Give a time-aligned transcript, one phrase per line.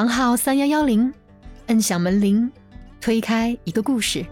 [0.00, 1.12] 房号三幺幺零，
[1.66, 2.50] 摁响门铃，
[3.02, 4.24] 推开一个故事。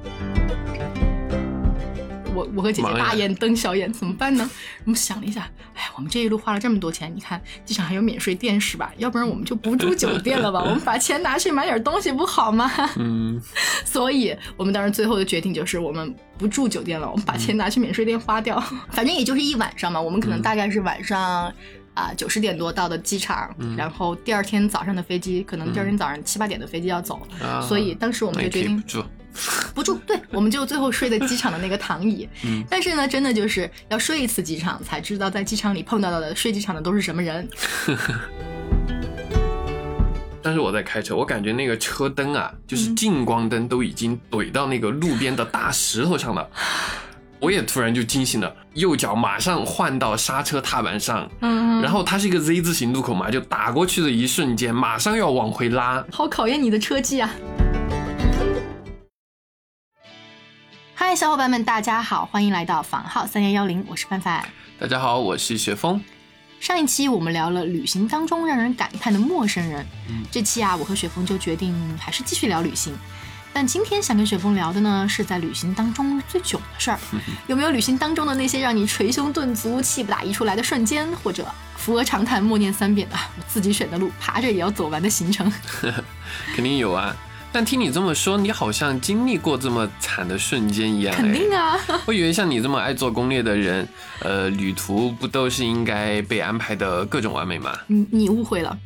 [2.35, 4.51] 我我和姐姐大眼瞪小眼，怎么办呢？
[4.87, 8.91] 我们想了一下，哎，我们这一路花了这么多钱，你看机场还有免税店是吧？
[8.97, 10.61] 要不然我们就不住酒店了吧？
[10.65, 12.71] 我们把钱拿去买点东西不好吗？
[12.97, 13.39] 嗯，
[13.85, 18.59] 所以我们当时最后的决定就是，我们不住酒店了，我们把钱拿去免税店花掉。
[18.89, 21.53] 反正也就是一晚上嘛，我们可能大概是晚上。
[21.99, 29.05] 啊，九十点多到的机场，然后第二天早上的飞机，可能第二天早上七八点的飞机要走，啊所以当时我们就决定不住。
[29.75, 32.29] 不住，对，我们就最后睡在机场的那个躺椅。
[32.45, 37.49] 嗯但是呢，真的就是要睡一次机场，才知道在机场里碰到的睡机场的都是什么人。
[40.43, 46.49] 但是我在开车，我感觉那个车灯啊，嗯就是近光灯都已经怼到那个路边的大石头上了。
[47.41, 56.05] 我也突然就惊醒了，右脚马上换到刹车踏板上，嗯，然后它是一个 Z 字形路口嘛，就打过去的一瞬间，马上要往回拉。
[56.11, 57.31] 好考验你的车技啊！
[60.97, 64.45] 嗨，小伙伴们，大家好，欢迎来到房号三幺幺零，我是范范。
[64.81, 66.03] 大家好，我是雪峰。
[66.59, 72.93] 上一期我们聊了旅行当中让人感叹的陌生人，嗯这期啊，我和雪峰就决定还是继续聊旅行。
[73.61, 76.99] 但今天想跟雪峰聊的呢，是在旅行当中最囧的事儿。
[77.49, 81.45] 有没有旅行当中的那些让你捶胸顿足、气不打一处来的瞬间，或者
[81.77, 85.53] 扶额长叹、默念三遍啊，我自己选的路，爬着也要走完的行程？
[86.55, 87.17] 肯定有啊。
[87.53, 91.15] 但听你这么说，你好像经历过这么惨的瞬间一样。
[91.15, 91.59] 肯定哎。
[91.59, 93.87] 啊，我以为像你这么爱做攻略的人，
[94.21, 97.77] 呃，旅途不都是应该被安排的各种完美吗？
[97.89, 98.77] 你你误会了，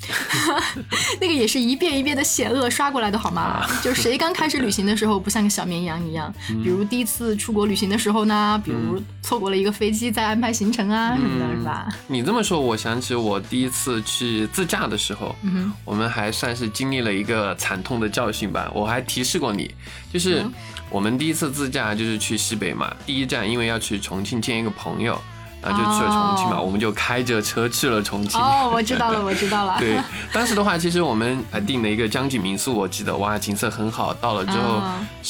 [1.21, 3.67] 那个也是一遍一遍的险恶刷过来的好吗？
[3.83, 6.33] 就谁刚开始旅行的时候不像个小绵羊一样？
[6.63, 11.87] 比如第一次出国旅行的时候呢，比如错过了一个飞机在安排行程啊什么的，是吧？
[12.07, 18.71] 你这么说，我想起我第一次去自驾的时候，嗯，我们还算是经历了一个惨痛的教训吧。
[18.75, 19.75] 我还提示过你，
[20.13, 20.53] 就是嗯
[20.91, 25.19] 我们第一次自驾就是去西北嘛，第一站因为要去重庆见一个朋友，
[25.63, 28.41] 然后就去了重庆嘛，哦我们就开着车去了重庆。
[28.41, 29.77] 哦，我知道了， 我知道了。
[29.79, 29.97] 对，
[30.33, 34.13] 当时的话，其实我们还订了一个江景民宿，我记得哇，景色很好。
[34.15, 34.83] 到了之后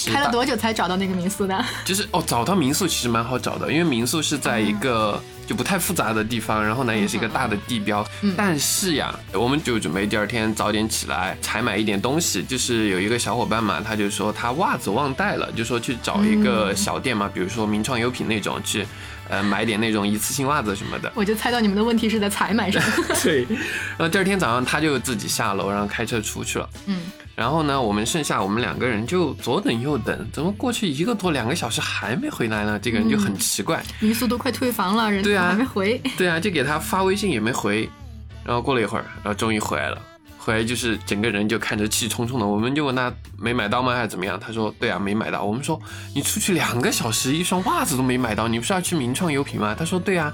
[0.06, 1.64] 开了多久才找到那个民宿的？
[1.84, 8.04] 就是哦，找到民宿其实蛮好找的，因为民宿是在一个就不太复杂的地方，然后呢也是一个大的地标。
[8.22, 12.42] 嗯但是呀，我们就准备第二天早点起来采买一点东西。
[12.42, 18.86] 就是有一个小伙伴嘛，他就说他袜子忘带了，就说去找一嗯个小店嘛，比如说名创优品那种去。
[19.32, 21.10] 呃，买点那种一次性袜子什么的。
[21.16, 22.82] 我就猜到你们的问题是在采买上。
[23.24, 23.46] 对，
[23.96, 26.68] 然后第二天早上他就自己下楼，然后开车出去了。
[26.84, 27.00] 嗯，
[27.34, 32.78] 然后呢，我们剩下我们两个人就左等右等，怎么过去一个多两个小时还没回来呢？
[32.78, 33.82] 这个人就很奇怪。
[34.00, 35.98] 民宿都快退房了，人对啊还没回。
[36.18, 37.88] 对啊，就给他发微信也没回，
[38.44, 39.98] 然后过了一会儿，然后终于回来了。
[40.44, 44.38] 回来就是整个人就看着气冲冲的，我们就问他没买到吗，还是怎么样？
[44.40, 45.44] 他说对啊，没买到。
[45.44, 45.80] 我们说
[46.14, 49.72] 你出去两个小时，一双袜子都没买到，你不是要去名创优品吗？
[49.78, 50.32] 他说对啊，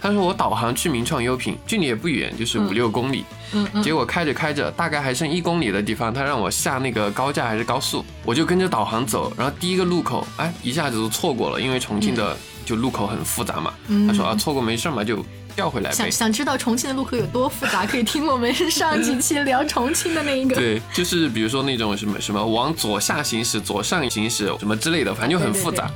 [0.00, 3.22] 他说我导航去名创优品，距离也不远，就是五嗯六公里。
[3.52, 12.34] 嗯嗯，结果开着开着，大概还剩一公里的地方，他让我下那个高架还是高速，我就跟着导航走，然后第一个路口，哎，一下子就错过了，因为重庆的
[12.64, 13.74] 就路口很复杂嘛。
[13.88, 15.22] 嗯他说啊，错过没事嘛，就
[15.60, 16.10] 调回来呗想。
[16.10, 20.56] 想知道重庆的路口有多复杂，可以听我们上几期聊重庆的那一个。
[20.56, 25.90] 对，就是比如说那种什么什么往左下行驶、左上行驶什么之类的，反正就很复杂。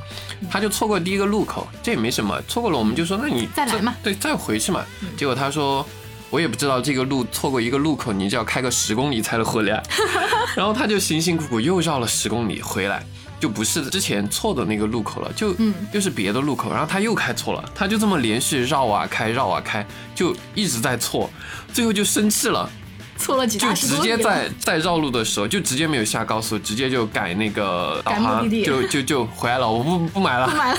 [0.51, 4.85] 他就错过第一个路口，这也没什么，错过了我们就说那你再来嘛对，再回去嘛。
[5.17, 5.85] 结果他说。
[6.31, 9.81] 我也不知道这个路错过一个路口，你就要开个十公里才能回来，
[10.55, 13.05] 然后他就辛辛苦苦又绕了十公里回来，
[13.39, 15.73] 就不是之前错的那个路口了，就嗯。
[15.91, 21.29] 又是别的路口，然后他又开错了，他就这么连续绕啊开绕啊开，就一直在错，
[21.73, 22.69] 最后就生气了，
[23.17, 30.77] 错了几就大十直接在在绕路的时候，就直接没有下高速，直接就改那个导改目的航，地就 就就回来了，我不不买了不，买了。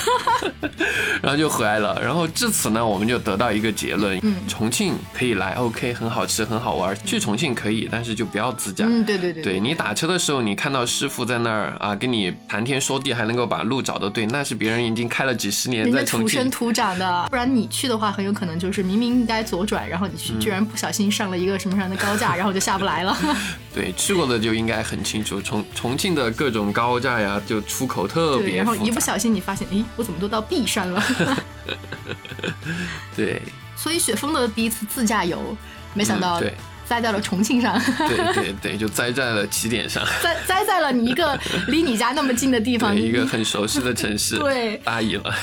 [1.23, 2.01] 然后就回来了。
[2.03, 8.85] 然后至此呢，我们就得到一个结论：嗯重庆可以来，OK，很好吃，很好玩，去重庆可以，但是就不要自驾。
[8.87, 16.51] 嗯，对对对对你打车的时候，你看到师傅在那儿啊，跟你谈天说地，还能够把路找得对，那是别人已经开了几十年在重土生。
[16.51, 23.17] 土长的，不然你去的话，很有可能就是明明应该左转，然后你去嗯居然不小心上了一个什么样的高架，然后就下不来了。
[23.75, 28.91] 对，去过的就应该很清楚，重重庆的各种高架呀，就出口特对，别然后一。
[28.91, 31.03] 不小心你发现，诶，我怎么都到 B 山了？
[33.15, 33.41] 对
[33.77, 35.57] 所以雪峰的第一次自驾游，
[35.95, 36.55] 没想到嗯对
[36.87, 37.79] 栽在了重庆上，
[38.09, 40.03] 对对对，就栽在了起点上。
[40.23, 41.39] 栽栽在了你一个
[41.69, 45.35] 离你家那么近的地方，一个很熟悉的城市，对大意了。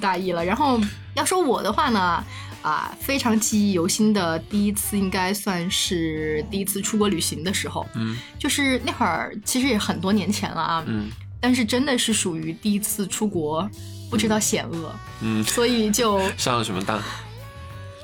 [0.00, 0.44] 大意了。
[0.44, 0.80] 然后
[1.14, 2.22] 要说我的话呢，
[2.64, 7.86] 啊非常记忆犹新的第一次，应该算是第一次出国旅行的时候。
[7.94, 13.68] 嗯就是那会儿其实也很多年前了啊，嗯但是真的是属于第一次出国，
[14.10, 16.98] 不知道险恶，嗯，所以就上了什么当？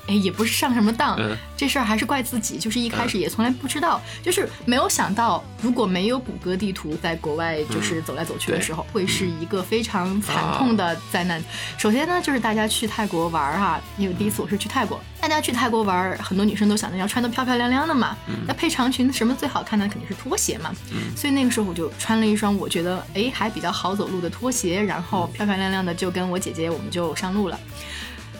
[0.07, 1.37] 哎也不是上什么当，嗯。
[1.55, 11.39] 这事儿还是怪自己，就是一开始也从来不知道，就是没有想到，如果没有谷歌地图，在国外就是走来走去的时候，会是一个非常惨痛的灾难。
[11.77, 20.73] 首先呢，就是大家去泰国玩儿哈，因为第一次我是去泰国，大家去泰国玩儿，很多女生都想着要穿得漂漂亮亮的嘛，那配长裙什么最好看的肯定是拖鞋嘛，
[21.15, 27.59] 所以那个时候我就穿了一双我觉得哎还比较好走路的拖鞋，然后漂漂亮亮的就跟我姐姐我们就上路了。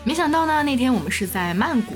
[0.03, 1.95] 没想到呢，那天我们是在曼谷，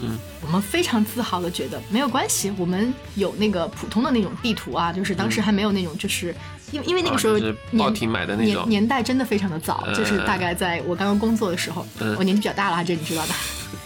[0.00, 6.34] 嗯，我们非常自豪的觉得没有关系，我们有那个普通的那种地图啊，就是当时还没有那种，就是
[6.70, 8.68] 因为因为那个时候啊就是年报亭买的那年种。
[8.68, 12.16] 年代真的非常的早，嗯就是大概在我刚刚工作的时候，嗯。
[12.16, 13.34] 我年纪比较大了，这你知道的。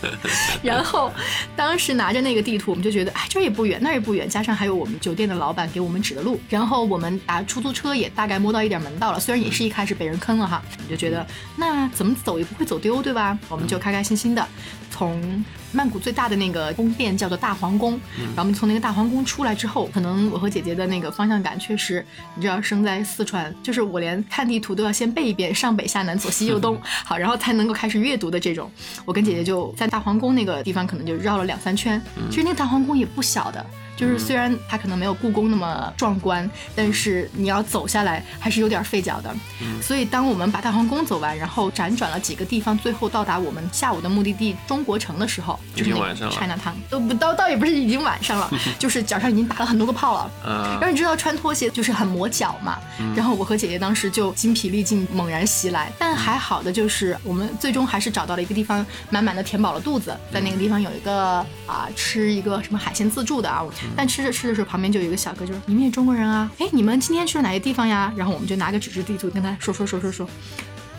[0.62, 1.12] 然后
[1.54, 11.26] 当时拿着那个地图，我们就觉得，哎，这儿也不远，那儿也不远，加上还有我们酒店的老板给我们指的路，然后我们打出租车也大概摸到一点门道了，虽然也是一开始被人坑了哈，我们就觉得
[11.56, 13.38] 那怎么走也不会走丢，对吧？
[13.48, 14.46] 我们就开开心心的
[14.90, 22.04] 从曼谷最大的那个宫殿叫做大皇宫，然后我们从那个大皇宫出来之后，可能我和姐姐的那个方向感确实，
[22.34, 28.70] 你知道，生在四川，就是我连看地图都要先背一遍上北下南左西右东，好，然后才能够开始阅读的这种。
[29.04, 32.00] 我跟姐姐就在大皇宫那个地方，可能就绕了两三圈。
[32.30, 33.64] 其实那个大皇宫也不小的。
[33.96, 39.34] 就是虽然它可能没有故宫那么壮观，但是你要走下来还是有点费脚的。
[39.82, 50.30] 所以当我们把大皇宫走完，然后辗转了几个地方，最后到达我们下午的目的地中国城的时候，就是那个已经晚上了 China Town，都不到倒也不是已经晚上 了，就是脚上已经打了很多个泡了。
[50.44, 52.78] 啊然后你知道穿拖鞋就是很磨脚嘛，
[53.14, 55.90] 然后我和姐姐当时就精疲力尽，猛然袭来。
[55.98, 60.14] 但还好的就是我们最终还是找到了一个地方，满满的填饱了肚子。
[60.32, 63.62] 在那个地方有一个啊、吃一个什么海鲜自助的啊，
[63.94, 66.50] 但吃着吃着时候旁边就有一个小哥就说：“你们也中国人啊？
[66.58, 70.28] 哎，你们今天去了哪些地方呀？”然后我们就拿个纸质地图跟他说说说说说。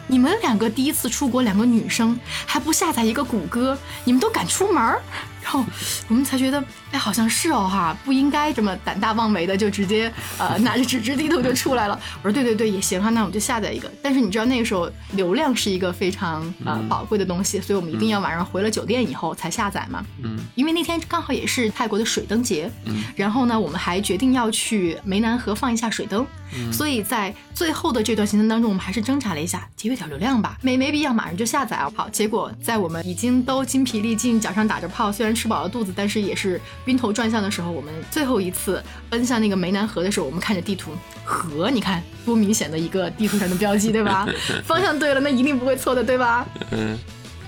[0.10, 5.02] 你们两个第一次出国，两个女生还不下载一个谷歌，你们都敢出门儿？
[5.48, 5.64] 然后
[6.10, 6.62] 我们才觉得，
[6.92, 11.98] 哎，好像是哦哈，不应该这么胆大妄为的就直接呃拿着纸质地图就出来了。
[12.22, 13.90] 我说对对对，也行哈，那我们就下载一个。
[14.04, 20.06] 但是你知道那个时候流量是一个非常呃宝贵的东西，所以我们一定要晚上回了酒店以后才下载嘛。
[20.22, 31.90] 嗯因为那天刚好也是泰国的水灯节，嗯然后呢，我们还决定要去湄南河放一下水灯，嗯所以在最后的这段行程当中，我们还是挣扎了一下，节约点流量吧，没没必要马上就下载啊。
[31.96, 40.92] 好，结果在我们已经都精疲力尽，脚上打着泡，虽然吃饱了肚子，但是也是晕头转向的时候，我们最后一次奔向那个湄南河的时候，我们看着地图，
[41.24, 44.28] 河，你看多明显的一个地图上的标记，对吧？
[44.66, 46.46] 方向对了，那一定不会错的，对吧？
[46.72, 46.98] 嗯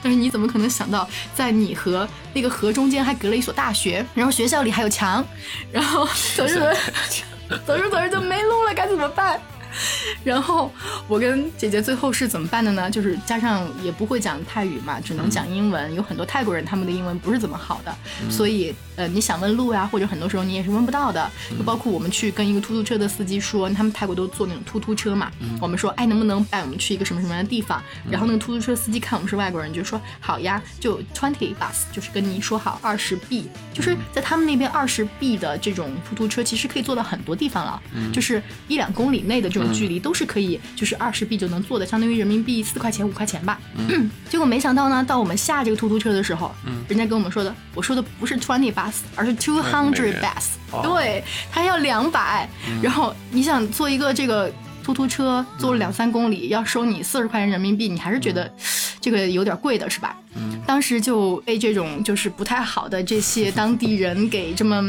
[0.02, 1.06] 但是你怎么可能想到，
[1.36, 5.26] 在你和那个河中间还隔了一所大学，然后学校里还有墙，
[5.74, 6.06] 然后
[6.38, 9.42] 走着走着，走着走着就没路了，该怎么办？
[10.24, 10.72] 然后
[11.08, 12.90] 我跟姐姐最后是怎么办的呢？
[12.90, 15.94] 就是加上也不会讲泰语嘛，只能讲英文。
[15.96, 17.96] 有很多泰国人他们的英文不是怎么好的，
[18.30, 21.30] 所以呃你想问路呀，或者很多时候你也是问不到的。
[21.58, 25.32] 就包括我们去跟一个出租车的司机说，他们泰国都坐那种突突车嘛，
[25.62, 27.82] 我们说哎能不能带我们去一个什么什么样的地方？
[28.10, 37.82] 然后那个出租车司机看我们是外国人，就说好呀，就 twenty bus，就是跟你说好二十 b，就是在他们那边二十 b 的这种出租车其实可以坐到很多地方了，
[38.14, 43.60] 就是一两公里内的这种距离都是可以，就是二十币就能坐的，相当于人民币四块钱五块钱吧。
[44.30, 46.52] 结果没想到呢，到我们下这个突突车的时候，
[46.88, 50.82] 人家跟我们说的，我说的不是 twenty bus，而是 two hundred bus，、哦。
[50.84, 52.50] 对，他要两百、
[52.82, 54.52] 然后你想做一个这个。
[54.90, 58.52] 出租车坐了两三公里，要收你四十块钱人民币，你还是觉得
[59.00, 60.18] 这个有点贵的是吧？
[60.66, 64.84] 当时就被这种就是不太好的这些当地人给这么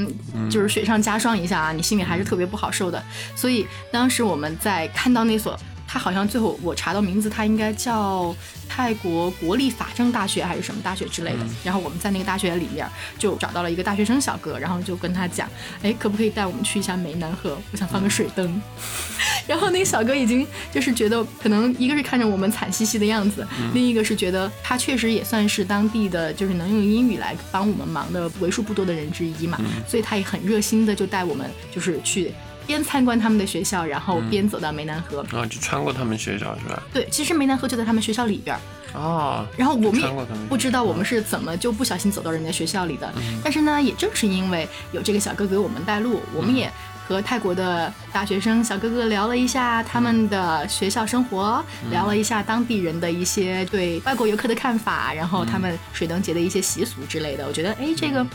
[0.50, 3.02] 就是雪上加霜一下啊，你心里还是特别不好受的。
[3.36, 5.54] 所以当时我们在看到那所，
[5.92, 8.32] 它好像最后我查到名字，他应该叫
[8.68, 11.38] 泰国国立法政大学还是什么大学之类的。
[11.64, 15.50] 然后我们在那个大学里面就找到了一个大学生小哥，然后就跟他讲，
[15.82, 17.58] 哎，可不可以带我们去一下湄南河？
[17.72, 18.62] 我想放个水灯。
[19.48, 23.44] 然后那个小哥已经就是觉得，可能一个是看着我们惨兮兮的样子，
[23.74, 32.32] 另一个是觉得他确实也算是当地的，就是能用英语来帮我们忙的为数不多的人之一嘛，所以他也很热心的就带我们就是去。
[32.66, 35.20] 边参观他们的学校，然后边走到湄南河。
[35.32, 36.82] 啊，就穿过他们学校是吧？
[36.92, 38.60] 对，其实湄南河就在他们学校里边儿。
[38.92, 40.02] 哦，然后我们
[40.48, 43.12] 不知道我们是怎么就不小心走到人家学校里的。
[43.42, 46.68] 但是呢，也正是因为有这个小哥给我们带路，我们也
[47.06, 57.46] 和泰国的大学生小哥哥聊了一下他们的学校生活，聊了一下当地人的一些对外国游客的看法，然后他们水灯节的一些习俗之类的。
[57.46, 58.26] 我觉得，哎，这个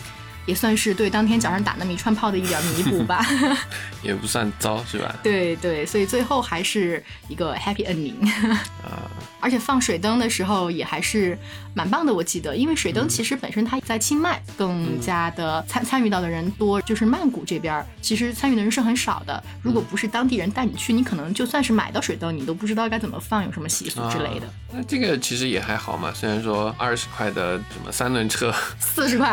[0.45, 3.25] 也算是对当天早上打那么一串炮的一点弥补吧。
[4.03, 5.15] 也不算糟是吧？
[5.23, 8.15] 对对，所以最后还是一个 happy ending。
[8.83, 9.09] 啊，
[9.39, 11.37] 而且放水灯的时候也还是
[11.73, 19.43] 蛮棒的，我记得，因为水灯其实本身它在清迈更加的参参与到的人多，就是曼谷这边其实参与的人是很少的。
[19.63, 24.47] 如果不是当地人带你去，你可能就算是买到水灯，你都不知道该怎么放，有什么习俗之类的。
[24.71, 29.27] 那这个其实也还好嘛，虽然说二十块的什么三轮车四十块，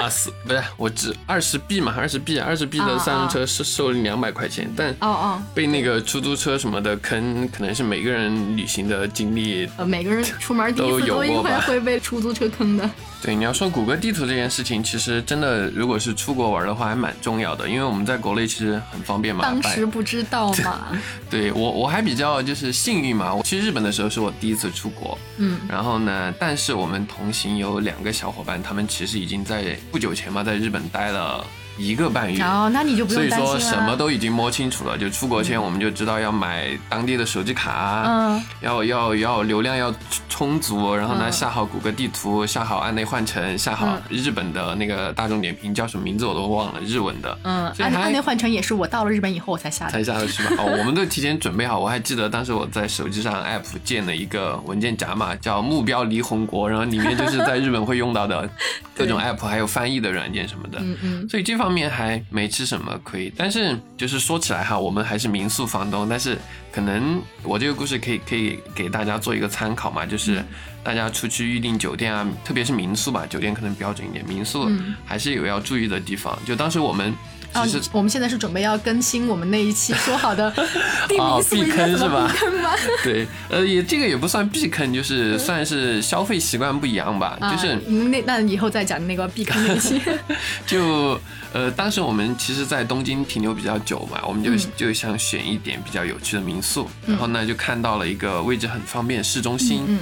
[0.00, 9.68] 啊，四不是我只二十币嘛，二十币，二十币的三轮车是收了两百块钱，但哦哦，被那个出租车什么的坑，可能是每个人旅行的经历。
[9.76, 12.90] 呃，每个人出门第一都次都一有过吧会会被出租车坑的。
[13.20, 19.42] 对，你要说谷歌地图这件事情，其实真的如果是出国玩的话，还蛮重要的，因为我们在国内其实很方便嘛。
[19.42, 20.86] 当时不知道嘛，
[21.28, 31.44] 对我我还比较就是幸运嘛，我去日本的时候是我第一次出国，嗯，然后呢，但是我们同行有两个小伙伴，他们其实已经在不久前嘛，在日本待了
[31.78, 32.42] 一个半月。
[32.42, 33.60] 哦，那你就不所以用担心了。
[33.60, 39.94] 说什么都已经摸清楚了，就出国前我们就知道要买当地的手机卡，啊嗯要要要流量要
[40.28, 49.92] 充足，然后呢嗯下好谷歌地图，下好按内换乘，下好日本的那个大众点评叫什么名字我都忘了，日文的，嗯，所以还按按内换乘也是我到了日本以后我才下的。
[49.92, 50.56] 才下的是吧？
[50.58, 51.78] 哦，我们都提前准备好。
[51.78, 58.48] 我还记得当时我在手机上 app 建了一个文件夹嘛，叫目标离红国，然后里面就是在日本会用到的
[58.94, 60.78] 各种 app，还有翻译的软件什么的。
[60.80, 63.32] 嗯嗯，所以这方面还没吃什么亏。
[63.36, 66.38] 但是就是说起来哈，我们还是民宿房东，但是
[66.72, 70.44] 可能我这个故事可以可以给大家做一个参考嘛，就是
[70.82, 76.38] 大家出去预订酒店啊，特别是民宿吧，酒店可能标准一点，民宿嗯还是有要注意的地方。
[76.44, 77.14] 就当时我们
[77.54, 80.50] 哦其实、，我们现在是准备要更新我们那一期说好的
[81.08, 82.30] 避坑是吧？
[83.02, 87.38] 对，呃，也这个也不算避坑，就是算是消费习惯不一样吧。
[87.40, 87.78] 就是啊
[88.10, 90.00] 那那以后再讲那个避坑那一期。
[90.66, 91.18] 就
[91.52, 99.98] 呃，当时我们其实，在东京停留比较久嘛，我们就、嗯就想选一点比较有趣的民宿，然后呢，就看到了一个位置很方便，市中心，嗯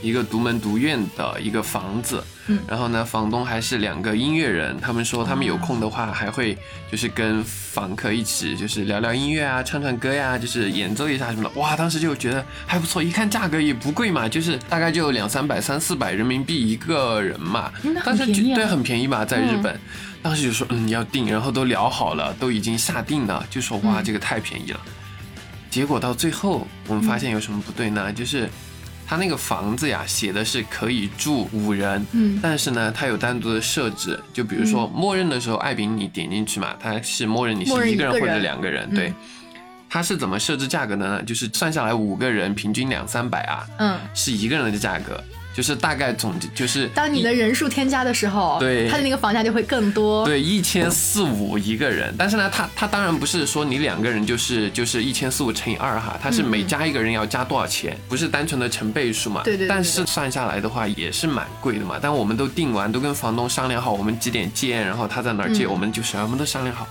[0.00, 2.22] 一个独门独院的一个房子。
[2.50, 6.56] 嗯然后呢，房东还是两个音乐人，他们说他们有空的话，还会
[6.90, 11.50] 就是跟房客一起就是聊聊音乐啊，唱唱歌呀、就是演奏一下什么的。
[11.60, 17.70] 哇，当时就觉得还不错，一看价格也不贵嘛，就是大概就两三百、三四百人民币一个人嘛。
[18.02, 19.78] 当时就对很便宜吧，在日本。
[20.22, 24.80] 当时就说嗯要订，然后都聊好了，都已经下定了，就说哇嗯这个太便宜了。
[25.70, 28.10] 结果到最后我们发现有什么不对呢？
[28.10, 28.48] 就是
[29.08, 32.38] 他那个房子呀写的是可以住五人，嗯。
[32.42, 38.94] 但是呢它有单独的设置，就比如说默认的时候，艾比你点进去嘛，它是默认你是一个人或者两个人，嗯。
[38.94, 39.14] 对。
[39.90, 41.22] 它是怎么设置价格的呢？
[41.22, 45.24] 就是算下来五个人平均两三百啊，嗯，是一个人的价格，
[45.58, 50.24] 就是大概总就是当你的人数添加的时候，对它的那个房价就会更多。
[50.24, 59.42] 对，一千四五一个人，但是呢，它它当然不是说你两个人就是就是一千四五乘以二哈，它是每加一个人要加多少钱，不是单纯的乘倍数嘛。
[59.42, 61.96] 对对对对但是算下来的话也是蛮贵的嘛。
[62.00, 66.86] 但我们都定完，都跟房东商量好，我们几点见，然后他在哪儿接，嗯我们就什么都商量好。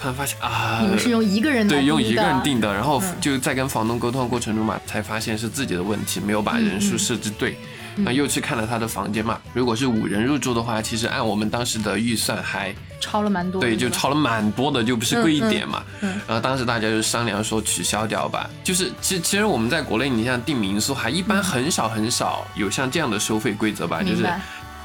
[0.00, 7.58] 突然发现啊，你们是用一个人来对，用一个人的定的，然后嗯就在跟房东沟通过程中嘛，才发现是自己的问题，没有把人数设置对。
[7.96, 13.60] 那又去看了他的房间嘛，如果是五人入住的话，其实按我们当时的预算还超了蛮多。
[13.60, 15.82] 对，就超了蛮多的，就不是贵一点嘛。
[16.00, 18.48] 嗯嗯然后当时大家就商量说取消掉吧。
[18.62, 24.28] 就是其实其实我们在国内，你像订民宿，还一般很少很少有像这样的收费规则吧，就是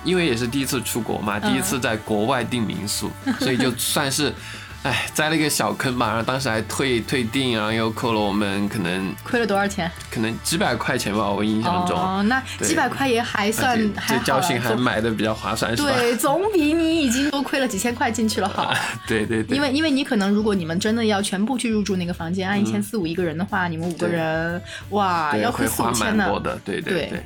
[0.04, 4.34] 因为也是第一次出国嘛，第一次在国外订民宿，所以就算是。
[4.84, 9.90] 哎，栽了一个小坑吧，然后当时还退退订，然后又扣了我们可能亏了多少钱？
[10.10, 11.96] 可能几百块钱吧，我印象中。
[11.96, 15.92] 哦，那几百块也还算还这教训还买的比较划算，是吧？
[15.94, 18.74] 对，总比你已经多亏了几千块进去了好。
[19.08, 24.60] 对对对，因为因为你可能如果你们真的要全部去入住那个房间，按一千四五一个人的话，你们五个人
[24.90, 26.28] 哇要亏四五千呢
[26.66, 27.24] 对对对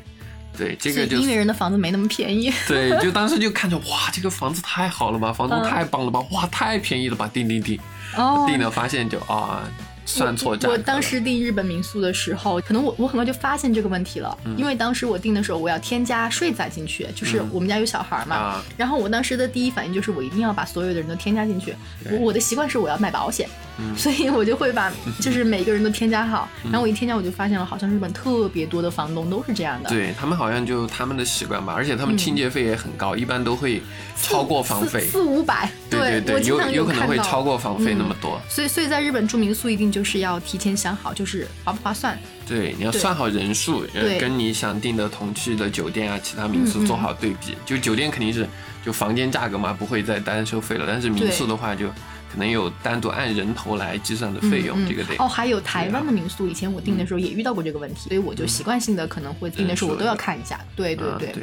[0.58, 2.52] 对，这个就音乐人的房子没那么便宜。
[2.68, 5.70] 对，就当时就看着哇，这个房子太好了吧，房东嗯。
[5.70, 7.80] 太棒了吧，哇，太便宜了吧，订订订，
[8.16, 8.46] 哦。
[8.48, 9.64] 订了发现就啊，
[10.06, 14.56] 算错价我当时订日本民宿的时候，可能我我很快就发现这个问题了，嗯。
[14.58, 18.64] 因为当时我订的时候，我要添加税仔进去，就是我们家有小孩嘛，啊。
[18.78, 21.76] 然后我当时的第一反应就是我一定要把所有的人都添加进去。
[22.12, 23.96] 我我的习惯是我要买保险，嗯。
[23.98, 33.82] 所以我就会把 就是每个人都添加好，然后我一添加我就发现了，好像日本特别多的房东都是这样的，对他们好像就他们的习惯吧，而且他们清洁费也很高，一般都会
[34.22, 35.02] 超过房费。
[35.02, 35.16] 四。
[35.16, 38.40] 四五百，对对，我经常有有可能会超过房费那么多。
[38.48, 42.18] 所以，所以在日本住民宿一定就是要提前想好，就是划不划算。
[42.48, 47.58] 对，你要算好人数，呃跟你想订的同区的酒店啊、其他民宿做好对比。
[47.66, 48.48] 就酒店肯定是
[48.86, 51.88] 就房间价格嘛，不会再单收费了，但是民宿的话就
[52.32, 55.16] 可能有单独按人头来计算的费用，这个得。
[55.18, 60.60] 哦，还有台湾的民宿，以前我订的时候也遇到过这个问题，所以我就习惯性的可能会订的时候我都要看一下。
[60.76, 61.34] 对对对，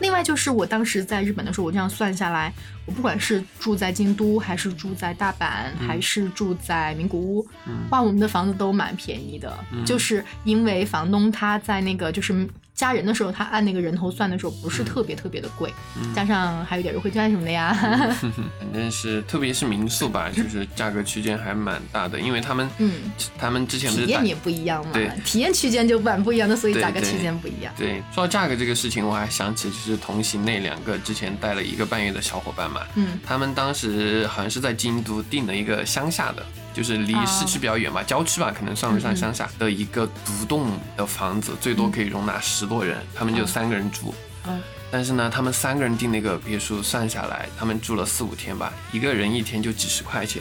[0.00, 2.52] 另外就是我当时在日本的时候，我这样算下来，
[2.84, 7.46] 我不管是住在京都，还是住在大阪，还是住在名古屋，
[7.90, 12.46] 哇，我们的房子都蛮便宜的，就是因为房东他在那个就是。
[12.74, 15.72] 加人的时候，他按那个人头算的时候，不是特别特别的贵，
[16.14, 17.72] 加上还有点优惠券什么的呀。
[18.58, 27.72] 反正是特别是民宿吧，就是价格区间还蛮大的，因为他们嗯，他们之前体验也不一样嘛对，体验区间就蛮不一样的，所以价格区间不一样。
[27.76, 33.20] 对，说到价格这个事情，我还想起就是同行那两个之前带了一个半月的小伙伴嘛，嗯。
[33.24, 44.14] 他们当时好像是在京都订了一个乡下的，就是离哦市区比较远吧，郊区吧，可能算不上乡下的一个独栋的房子，最多可以容纳十多人，他们就三个人住。
[44.46, 50.40] 嗯但是呢，他们三个人订那个别墅算下来，他们住了四五天吧，一个人一天就几十块钱，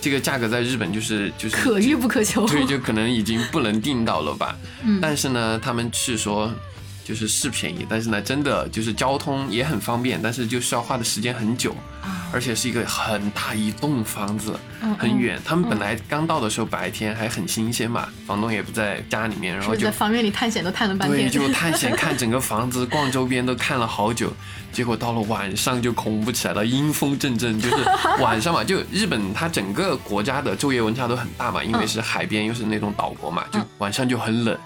[0.00, 2.46] 这个价格在日本就是就是可遇不可求。
[2.46, 4.56] 对， 就可能已经不能订到了吧。
[4.82, 6.50] 嗯但是呢，他们去说，
[7.04, 11.95] 就是是便宜，但是呢，真的就是交通也很方便，但是就需要花的时间很久，啊
[12.32, 15.40] 而且是一个很大一栋房子，嗯很远。
[15.44, 24.32] 他们本来刚到的时候白天还很新鲜嘛，房东也不在家里面，然后就是在房院里探险都探了半天对，就 探险看整个房子，逛周边都看了好久，
[24.72, 27.60] 结果到了晚上就恐怖起来了，阴风阵阵。
[27.60, 27.76] 就是
[28.20, 34.56] 晚上嘛，就日本它整个国家的昼夜温差都很大嘛，因为嗯是海边又是那种岛国嘛，就嗯晚上就很冷。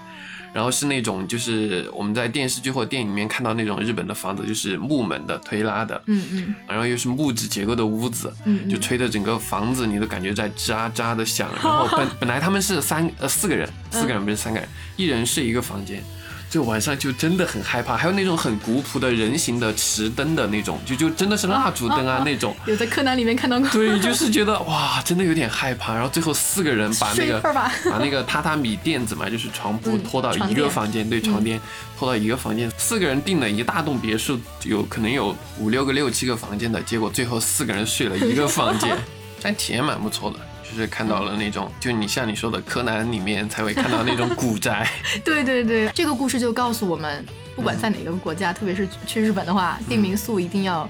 [0.53, 11.49] 然后是那种就是我们在电视剧或电影里面看到那种日本的房子，就是木门的推拉的，嗯嗯然后又是木质结构的屋子，嗯，就吹的整个房子你都感觉在喳喳的响。
[11.53, 14.67] 然后本 本来他们是三呃四个人，四个人不是三个人，
[14.97, 16.03] 一人睡一个房间。
[16.51, 22.53] 就晚上就真的很害怕，还有那种很古朴的人形的池灯的那种，就就真的是蜡烛灯啊那种。
[22.65, 23.69] 有在柯南里面看到过。
[23.69, 25.93] 对， 就是觉得哇，真的有点害怕。
[25.93, 31.57] 然后最后四个人把那个把那个榻榻米垫子嘛，就是床铺嗯拖到一个房间，对，床垫
[31.97, 32.69] 拖到一个房间。
[32.77, 38.97] 四个人订了一大栋别墅，有可能有五六个、六七个房间的，结果最后四个人睡了一个房间，
[39.41, 40.37] 但体验蛮不错的。
[40.71, 44.89] 就是看到了那种，就你像你说的柯南里面才会看到那种 古宅，
[45.23, 50.89] 对对对，这个故事就告诉我们，不管在哪个国家，特别是去日本的话，订民宿一定要，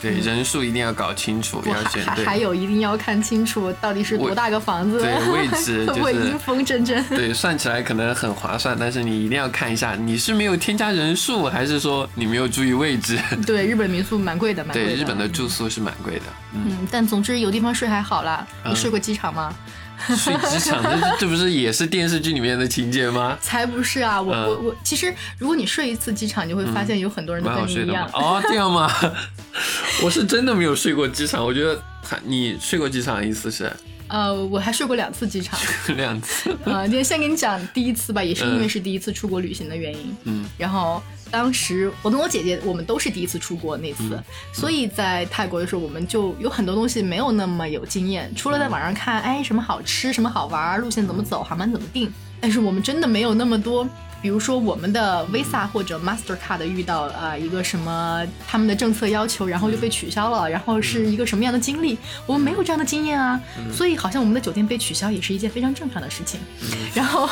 [0.00, 2.24] 对人数一定要搞清楚，要选对。
[2.24, 7.02] 还还有一定要看清楚到底是多大个房子，对位置 就是阴风阵阵。
[7.08, 13.18] 对，算起来可能很划算，但是你一定要看一下，你是没有添加人数，还是说你没有注意位置？
[13.46, 16.22] 对，日本民宿蛮贵的，蛮贵对，日本的住宿是蛮贵的。
[16.52, 18.46] 嗯，嗯，但总之有地方睡还好啦。
[18.64, 19.52] 你嗯睡过机场吗？
[20.16, 23.36] 睡机场，这这不是也是电视剧里面的情节吗？
[23.42, 24.20] 才不是啊！
[24.20, 28.08] 我、嗯我我，其实如果你睡一次机场，你就会发现有很多人都跟你一样。。
[28.12, 28.90] 哦，这样吗？
[30.02, 33.70] 我是真的没有睡过机场，我觉得他你睡过机场的意思是
[34.08, 35.58] 呃，我还睡过两次机场。
[35.96, 36.56] 两次。
[36.64, 40.16] 呃，今天先给你讲第一次吧，也是因为是第一次出国旅行的原因。
[40.24, 53.88] 嗯，然后当时我跟我姐姐，我们都是第一次出国那次，嗯所以在泰国的时候，我们就有很多东西没有那么有经验，除了在网上看，哎，什么好吃，什么好玩，路线怎么走，航班怎么定，但是我们真的没有那么多。
[54.20, 63.40] 比如说我们的 Visa 或者 Mastercard 遇到呃一个什么他们的政策要求，然后就被取消了，然后是一个什么样的经历，我们没有这样的经验啊，
[63.72, 66.40] 所以好像我们的酒店被取消也是一件非常正常的事情。
[66.94, 67.28] 然后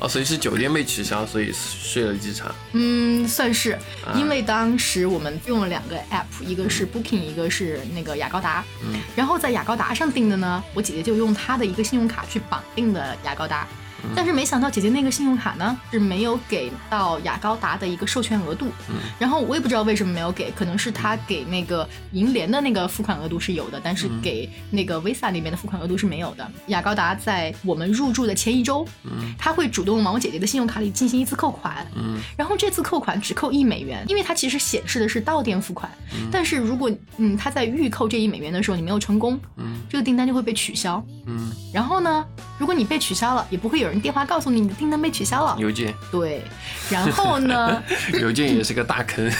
[0.00, 2.54] 哦，所以是酒店被取消，所以睡了机场。
[2.72, 8.64] 嗯，算是，啊因为当时我们用了两个 app，一个是 Booking，一个是那个雅高达。
[8.84, 13.66] 嗯然后在雅高达上订的呢，我姐姐就用她的一个信用卡去绑定的雅高达。
[14.04, 26.50] 嗯但是没想到姐姐那个信用卡呢是没有给到雅高达的一个授权额度，嗯然后我也不知道为什么没有给，可能是他给那个银联的那个付款额度是有的，但是嗯给那个 Visa 那边的付款额度是没有的。
[26.66, 35.90] 雅高达在我们入住的前一周，嗯他会主动往我姐姐的信用卡里进行一次扣款，嗯然后这次扣款只扣一美元，因为它其实显示的是到店付款，
[36.30, 41.04] 但是如果嗯他在预扣这一美元的时候你没有成功，嗯这个订单就会被取消。
[41.26, 42.24] 嗯然后呢，
[42.58, 45.56] 如果你被取消了，也不会有有人电话告诉你你的订单被取消了。
[45.58, 46.42] 邮件，对，
[46.90, 47.82] 然后呢，
[48.20, 49.30] 邮件也是个大坑。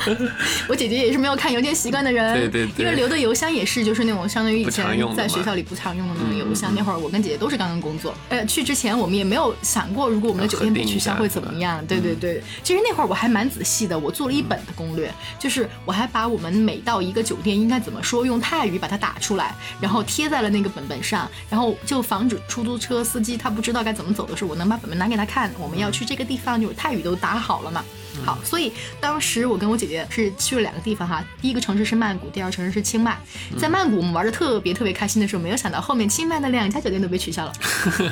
[0.68, 4.84] 我姐姐也是没有看邮件习惯的人，对对对因为留的邮箱也是就是那种相当于以前
[5.14, 6.72] 在学校里不常用的那种邮箱。
[6.74, 11.84] 那会儿我跟姐姐都是刚刚工作，呃，去之前我们也没有想过，如果我们的酒店被取消会怎么样。
[11.86, 27.84] 对对对，其实那会儿我还蛮仔细的，我做了一本的攻略，就是我还把我们每到一个酒店应该怎么说，用泰语把它打出来，然后贴在了那个本本上，然后就防止出租车司机他不知道该怎么走的时候，我能把本本拿给他看，我们要去这个地方，就是泰语都打好了嘛。
[28.26, 33.16] 好，所以当时我跟我姐姐是去了两个地方哈，第一个城市是曼谷，第二个城市是清迈。
[33.56, 37.52] 在曼谷我们玩的特别特别开心的时候，没有想到后面清迈的两家酒店都被取消了。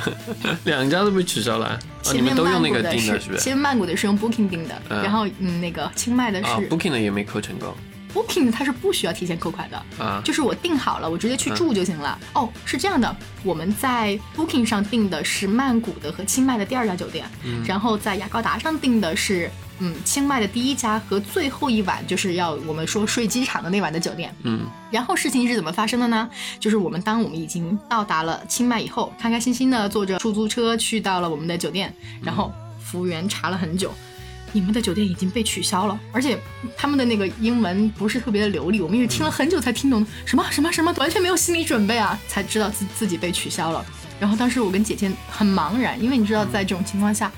[0.63, 1.77] 两家都被取消了。
[2.01, 3.43] 前面们都用那个曼谷的订的是不是？
[3.43, 7.75] 前面曼谷的是用 Booking 订的，嗯然后嗯那个清迈的啊是，Booking 的也没扣成功
[8.13, 10.03] Booking，它是不需要提前扣款的。
[10.03, 10.21] 啊。
[10.23, 12.17] 就是我订好了，我直接去住就行了。
[12.33, 17.25] 哦，是这样的，我们在 Booking 上订的是曼谷的和清迈的第二家酒店，
[17.65, 24.33] 然后在雅高达上订的是嗯清迈的第一家和最后一晚就是要我们说睡机场的那晚的酒店。
[24.43, 26.29] 嗯然后事情是怎么发生的呢？
[26.59, 33.93] 就是我们当我们已经到达了清迈以后，开开心心的坐着出租车去到了我们的酒店，然后服务员查了很久。
[34.51, 36.37] 你们的酒店已经被取消了，而且
[36.75, 43.85] 他们的那个英文不是特别的流利，我们也是听了很久才听懂什么什么什么，完全没有心理准备啊，才知道自自己被取消了。
[44.19, 47.31] 然后当时我跟姐姐很茫然，因为你知道在这种情况下，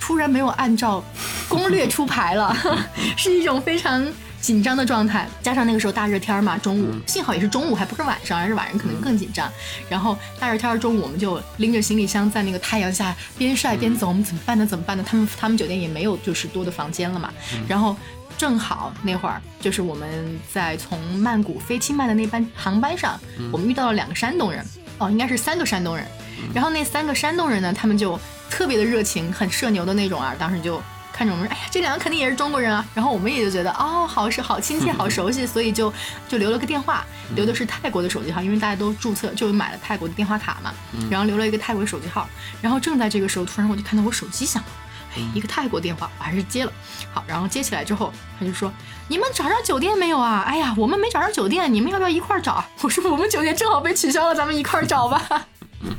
[0.00, 1.02] 突然没有按照
[1.48, 2.54] 攻略出牌了，
[3.16, 4.06] 是一种非常
[4.46, 5.26] 紧张的状态。
[5.42, 9.50] 加上那个时候大热天嘛，中午幸好也是中午，还不是晚上，而是晚上可能更紧张。
[9.88, 14.64] 然后大热天中午我们就拎着行李箱在那个太阳下边晒边走，我们怎么办呢？
[14.64, 15.04] 怎么办呢？
[15.04, 17.32] 他们他们酒店也没有就是多的房间了嘛，
[17.66, 17.96] 然后。
[18.38, 23.18] 正好那会儿就是我们在从曼谷飞清迈的那班航班上，
[23.50, 24.62] 我们遇到了两个山东人，
[24.98, 26.06] 哦，应该是三个山东人。
[26.54, 30.36] 然后那三个山东人呢，他们就特别的热情，很社牛的那种啊。
[30.38, 30.78] 当时就
[31.16, 32.84] 看着我们说，哎呀，这两个肯定也是中国人啊。
[32.94, 35.90] 然后我们也就觉得，哦，好是好亲切，好熟悉，所以就
[36.28, 40.74] 就留了个电话，留的是泰国的手机号，因为大家都注册就买了泰国的电话卡嘛。
[41.10, 42.28] 然后留了一个泰国的手机号。
[42.60, 44.68] 然后正在这个时候，突然我就看到我手机响了。
[45.16, 46.72] 哎，一个泰国电话，我还是接了。
[47.14, 48.70] 好，然后接起来之后，他就说
[49.08, 50.44] ：“你们找着酒店没有啊？
[50.46, 55.46] 哎呀，我们没找着酒店，你们要不要一块儿找？” 我说：“我们酒店正好被取消了，咱们一块儿找吧。”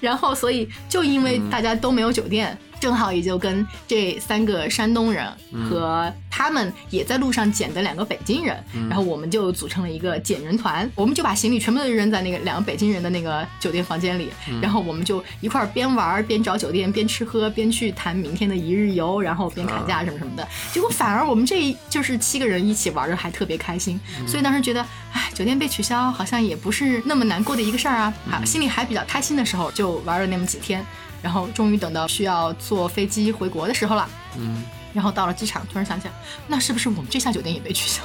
[0.00, 5.30] 然后，所以就因为大家都没有酒店，正好也就跟这三个山东人
[5.68, 8.56] 和他们也在路上捡的两个北京人，
[8.88, 14.30] 然后我们就组成了一个捡人团，我们就把行李全部都扔在那个两个北京人的那个酒店房间里，
[14.62, 20.48] 然后我们就一块儿边玩儿边找酒店，边吃喝边去谈明天的一日游，然后边砍价什么什么的。
[20.72, 24.80] 结果反而我们这就是七个人一起玩的还特别开心，所以当时觉得，
[25.12, 30.84] 哎，酒店被取消好像也不是那么难过的一个事儿啊，啊，心里还比较开心的时候，就玩了那么几天，
[31.22, 34.08] 然后终于等到需要坐飞机回国的时候了。
[34.38, 36.14] 嗯，然后到了机场，突然想起来，
[36.46, 38.02] 那是不是我们这下酒店也被取消？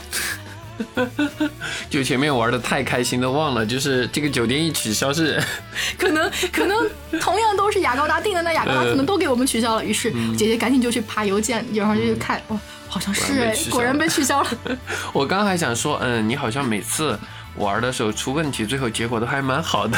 [1.90, 5.42] 就前面玩的太开心的，忘了就是这个酒店一取消是，
[5.98, 6.78] 可能可能
[7.22, 9.86] 同样都是雅高达订的，那雅高达可能都给我们取消了。
[9.86, 14.50] 于是姐姐赶紧就去爬邮件，然后就去看，哇，好像是哎，果果然然被取消了。
[15.14, 17.18] 我刚还想说，嗯，你好像每次
[17.58, 19.98] 玩的时候出问题，最后结果都还蛮好的。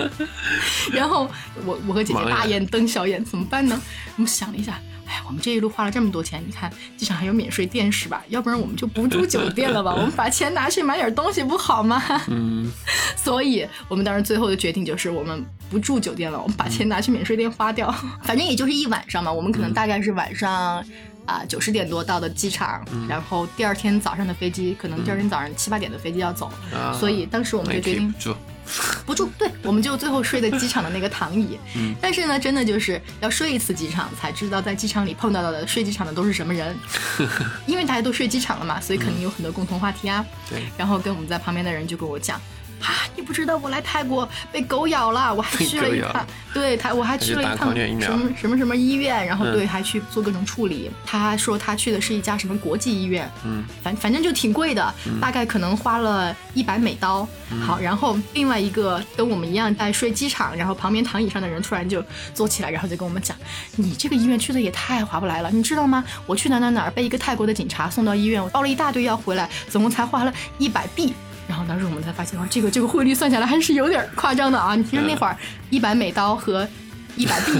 [0.92, 1.30] 然后
[1.64, 3.80] 我我和姐姐大眼瞪小眼，怎么办呢？
[4.16, 8.22] 我们想了一下，哎，我们这一路花了这么多钱，你看机场还有免税店是吧？
[8.28, 9.92] 要不然我们就不住酒店了吧？
[9.96, 12.02] 我们把钱拿去买点东西不好吗？
[12.28, 12.70] 嗯，
[13.16, 17.90] 所以我们当时最后的决定就是，我们不住酒店了，我们把钱拿去免税店花掉。
[18.22, 20.84] 反正也就是一晚上嘛，我们可能大概是晚上。
[21.30, 28.36] 啊，九十点多到的机场，然后第二天早上的飞机，可能第二天早上七八点的飞机要走，啊所以当时我们就决定以不住。
[29.04, 31.58] 不住，对，我们就最后睡的机场的那个躺椅。
[31.74, 36.76] 嗯但是呢，真的就是要睡一次机场，才知道在机场里碰到的睡机场的都是什么人。
[37.66, 40.24] 因为大家都睡机场了嘛，所以肯定有很多共同话题啊。
[40.48, 42.40] 对，然后跟我们在旁边的人就跟我讲。
[42.82, 43.06] 啊！
[43.14, 50.90] 你不知道我来泰国被狗咬了，我还去了一趟，对他我还去了一趟什么什么什么医院，然后嗯对还去做各种处理。
[51.04, 57.26] 他说他去的是一家什么国际医院，嗯，反反正就挺贵的，大概可能花了一百美刀。
[57.52, 63.36] 嗯好，然后另外一个跟我们一样在睡机场，然后旁边躺椅上的人突然就坐起来，然后就跟我们讲
[63.76, 66.04] ：“你这个医院去的也太划不来了，你知道吗？
[66.26, 71.12] 我去哪哪哪儿被一个泰国的警察送到医院，我包了一大堆药回来，总共才花了一百币。”
[71.50, 74.76] 然后当时我们才发现，哇，这个这个汇率算下来还是有点夸张的啊！
[74.76, 75.36] 你听那会儿
[75.68, 76.64] 一百美刀和
[77.16, 77.52] 一百币，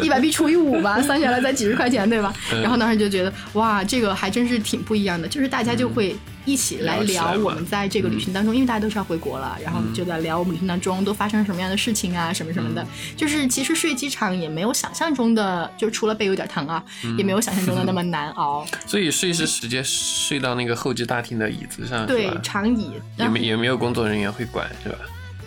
[0.00, 2.32] 一百币除以五吧， 算下来才几十块钱，对吧？
[2.62, 12.82] 然后当时就觉得，哇，这个还真是挺不一样的，就是大家就会一起来聊我们在这个旅行当中，因为大家都是要回国了，然后嗯就在聊我们旅行当中都发生了什么样的事情啊，什么什么的。
[12.82, 18.64] 嗯就是其实睡机场也没有想象中的，就除了背有点疼啊，嗯也没有想象中的那么难熬。
[18.86, 22.30] 所以睡是直接睡到那个候机大厅的椅子上，对？
[22.42, 24.98] 长椅，也没也没有工作人员会管，是吧？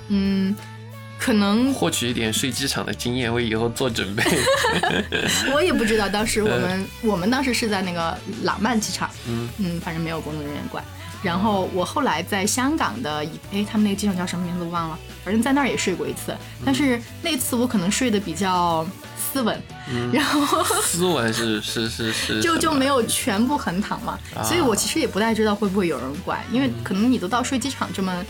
[0.10, 0.56] 嗯，
[1.20, 4.24] 可能获取一点睡机场的经验，为以后做准备。
[5.54, 9.10] 我也不知道，当时 我们、我们当时是在那个朗曼机场，
[9.60, 9.80] 嗯。
[9.82, 10.84] 反正没有工作人员管。
[11.22, 19.62] 然后我后来在香港的一，哎，他们那个机场叫什么名字我忘了，反正在那儿也睡过一次，但是那次我可能睡得比较斯文，
[20.14, 24.42] 然后斯文是是是是，就就没有全部横躺嘛，啊。
[24.44, 28.26] 所以我其实也不太知道会不会有人管，因为可能你都到睡机场这么。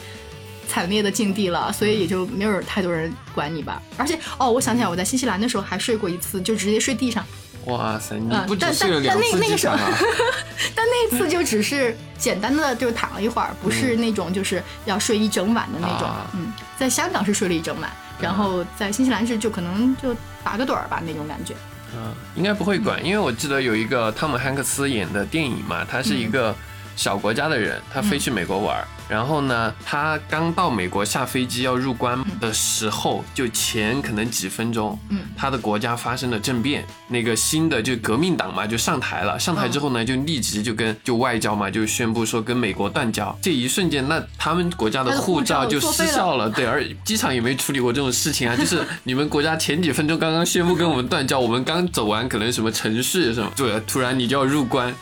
[0.69, 3.81] 惨烈的境地了，所以也就没有太多人管你吧。
[3.97, 7.25] 而且哦，我想起来，我在新西兰的时候还睡过一次，就直接睡地上。
[7.65, 9.75] 哇塞，你不只睡了但但两次那那个时候！
[10.73, 16.07] 但那次就只是简单的就是躺了一会儿，不是那种就是要睡一整晚的那种。
[16.07, 21.53] 啊嗯，在香港是睡了一整晚，然后在新西兰是就可能就打个盹儿吧那种感觉。
[21.95, 26.55] 嗯，应该不会管，因为我记得有一个汤姆汉克斯演的电影嘛，他是一个
[26.95, 54.93] 小国家的人，他飞去美国玩儿，然后呢，他刚到美国下飞机要入关的时候，就前可能几分钟，嗯，他的国家发生了政变，那个新的就革命党嘛就上台了，上台之后呢，就立即就跟就外交嘛就宣布说跟美国断交，这一瞬间，那他们国家的护护照就失效了，对，而机场也没处理过这种事情啊， 就是你们国家前几分钟刚刚宣布跟我们断交，我们刚走完可能什么程序什么，对，突然你就要入关，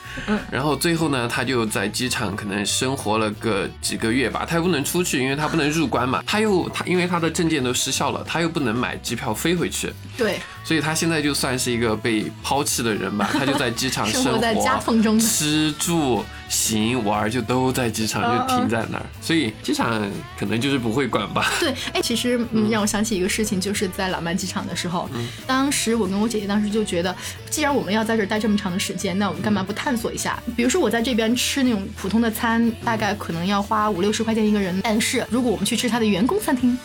[0.50, 15.20] 然后最后呢，他就在机场可能生活了个几个月吧，他又不能出去，因为他不能入关嘛，他又他因为他的证件都失效了，他又不能买机票飞回去，对，所以他现在就算是一个被抛弃的人吧，他就在机场生生活在夹缝中。
[15.20, 20.02] 吃住行玩就都在机场就停在那儿，所以机场
[20.40, 21.52] 可能就是不会管吧。
[21.60, 25.10] 对，哎，其实嗯，让我想起一个事情，就是在朗曼机场的时候，
[25.46, 27.16] 当时我跟我姐姐当时就觉得，
[27.50, 30.42] 既然我们要在这儿待这么长的时间，那我们干嘛不探索一下？
[30.56, 36.78] 比如说我在这边吃那种普通的餐，大概可能要花五六十块钱一个人，但是如果我们去吃他的员工餐厅，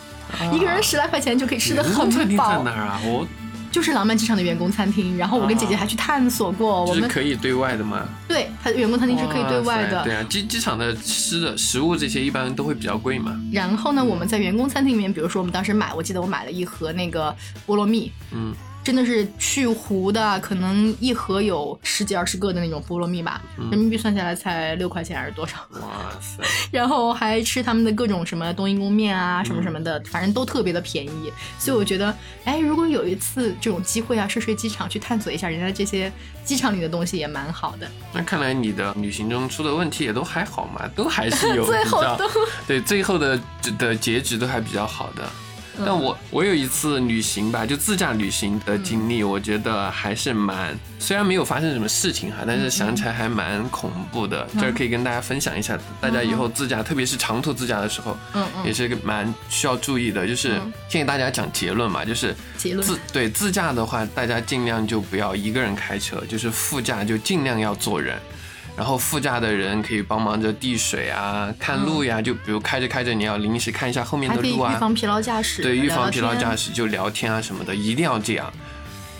[0.52, 2.04] 一个人十来块钱就可以吃的很饱。
[2.06, 3.00] 厅在哪，儿啊？
[3.04, 3.26] 我
[3.72, 5.18] 就是朗曼机场的员工餐厅。
[5.18, 8.06] 然后我跟姐姐还去探索过，我就是们可以对外的吗？
[8.28, 10.04] 对它的员工餐厅是可以对外的。
[10.04, 13.36] 对啊，机机场的吃的食物这些一般都会比较贵嘛。
[13.50, 17.34] 然后呢，我们在员工餐厅里面，比如说我们当时买，我记得我买了一盒那个
[17.66, 25.56] 菠萝蜜，嗯，真的是去核的，可能一盒有十几二十个的那种菠萝蜜吧，嗯人民币算下来才六块钱还是多少？
[25.80, 26.42] 哇塞，
[26.72, 31.32] 然后还吃他们的各种什么冬阴功面啊，什么什么嗯的，反正都特别的便宜。
[31.58, 32.12] 所以我觉得，
[32.44, 36.10] 哎，如果有一次这种机会啊，睡睡机场去探索一下人家这些
[36.44, 37.88] 机场里的东西，也蛮好的。
[38.12, 42.28] 那看来你的旅行中出的问题也都还好嘛，都还是有 最后都
[42.66, 43.40] 对最后的
[43.78, 45.30] 的结局都还比较好的。
[45.78, 54.46] 嗯但我我有一次旅行吧，就自驾旅行的经嗯历，我觉得还是蛮，虽然没有发生什么事情哈，但是想起来还蛮恐怖的。
[54.52, 60.26] 嗯这儿可以跟大家分享一下，大家以后自驾，特别是长途自驾的时候，嗯嗯也是个蛮需要注意的。
[60.26, 68.18] 就是嗯建议大家讲结论嘛，就是结论自对自驾的话，大家尽量就不要一个人开车，就是副驾就尽量要坐人。
[68.76, 78.52] 然后副驾的人可以帮忙着递水啊、看路呀，就比如开着开着，你要临时看一下后面的路啊，预防疲劳驾驶，对，预防疲劳驾驶就聊天啊什么的，一定要这样。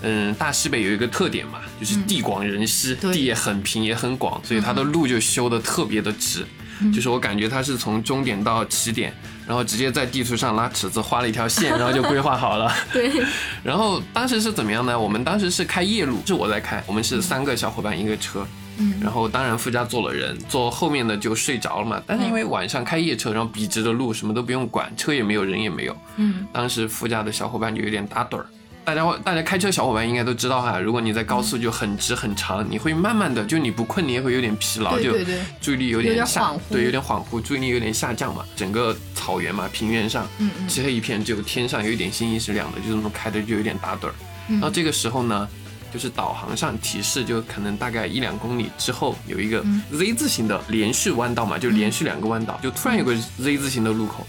[0.05, 6.45] 嗯，大西北有一个特点嘛，就是地广人稀，嗯地也很平也很广，所以它的路就修的特别的直。
[6.81, 9.15] 嗯就是我感觉它是从终点到起点，
[9.47, 12.75] 然后直接在地图上拉尺子画了一条线， 然后就规划好了。
[12.93, 13.23] 对，
[13.63, 14.99] 然后当时是怎么样呢？
[14.99, 18.62] 我们当时是开夜路，是我在开，我们是三个小伙伴一个车，嗯
[19.01, 22.03] 然后当然副驾坐了人，坐后面的就睡着了嘛。
[22.07, 25.97] 但是因为晚上开夜车，然后笔直的路什么都不用管，车也没有，人也没有。
[26.17, 28.47] 嗯当时副驾的小伙伴就有点打盹儿。
[28.85, 35.13] 大家大家开车小伙伴应该都知道哈，如果你在高速就很直很长，你会慢慢的就你不困你也会有点疲劳，就
[35.61, 38.45] 注意力有有点点下对，有点恍惚，注意力有点下降嘛。
[38.57, 40.27] 整个草原嘛，平原上，
[40.67, 44.15] 漆黑一片，只有天上有一点星星是亮的，就这么开的就有点打盹儿。
[44.49, 45.49] 嗯然后这个时候呢，
[45.93, 49.83] 就是导航上提示，就可能大概一两公里之后有一个嗯。
[49.93, 54.27] Z 字形的连续弯道嘛，就连续两个弯道，就突然有个 Z 字形的路口。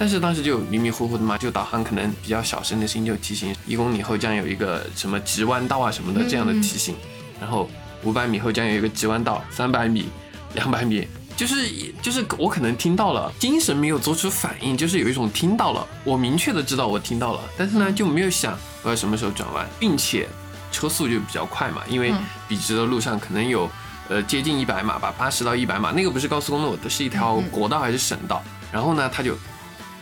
[0.00, 6.94] 但是当时就迷迷糊糊的嘛，就导航可能比较小声的声音就提醒一公里后将有一个什么急弯道啊什么的这样的提醒，
[7.40, 7.68] 然后
[8.04, 10.08] 五百米后将有一个急弯道，三百米、
[10.54, 11.68] 两百米，就是
[12.00, 20.28] 就是我可能听到了，精神没有做出反应，就是有一种听到了，我明确的知道我听到了，但是呢就没有想我要什么时候转弯，并且
[20.70, 23.70] 车速就比较快嘛，因为嗯笔直的路上可能有。
[24.10, 28.42] 呃接近一百码吧，八十到一百码，那个不是高速公路，是一条国道还是省道。
[28.72, 29.36] 然后呢，他就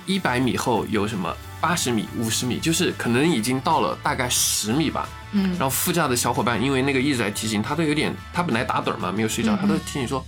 [0.07, 5.09] 一百米后有什么八十米、五十米，就是可能已经到了大概十米吧。
[5.33, 10.24] 嗯然后副驾的小伙伴因为那个一直在提醒，他都有点，他本来打盹儿嘛，没有睡着，他都提醒说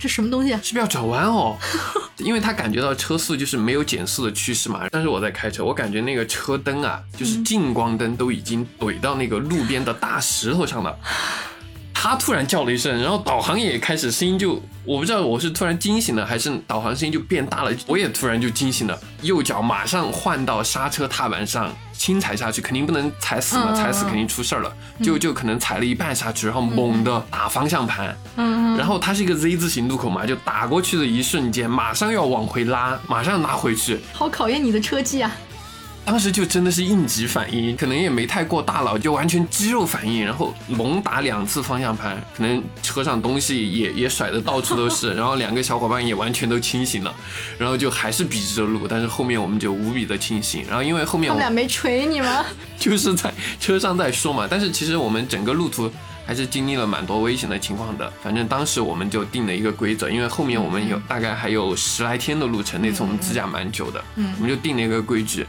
[0.00, 0.60] 这什么东西啊？
[0.62, 1.56] 是不是要转弯哦？
[2.18, 4.86] 因为他感觉到车速就是没有减速的趋势嘛。
[4.90, 10.98] 但是我在开车，我感觉那个车灯啊，就是近光灯都已经怼到那个路边的大石头上了。
[12.00, 33.98] 他突然叫了一声，然后导航也开始声音就，我不知道我是突然惊醒了，还是导航声音就变大了，我也突然就惊醒了，右脚马上换到刹车踏板上，轻踩下去，肯定不能踩死嘛，踩死肯定出事儿了，就就可能踩了一半下去，然后猛地打方向盘，嗯然后它是一个 Z 字形路口嘛，就打过去的一瞬间，马上要往回拉，马上拉回去。
[34.12, 35.34] 好考验你的车技啊！
[36.04, 47.14] 当时就真的是应急反应，可能也没太过大脑，就完全肌肉反应，然后猛打两次方向盘，可能车上东西也也甩的到处都是， 然后两个小伙伴也完全都清醒了，
[47.58, 52.44] 然后就还是笔直的路，但是后面我们就无比的清醒，然后因为后面我们俩没锤你吗？
[52.78, 55.90] 就是在车上在说嘛，但是其实我们整个路途
[56.24, 58.10] 还是经历了蛮多危险的情况的。
[58.22, 65.46] 反正当时我们就定了一个规则，因为后面我们有大概还有十来天的路程，那次我们自驾蛮久的，嗯我们就定了一个规矩，